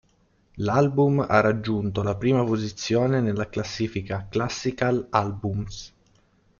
[0.55, 5.93] L'album ha raggiunto la prima posizione nella classifica Classical Albums.